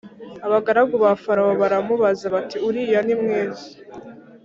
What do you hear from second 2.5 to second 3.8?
Uriya nimwiza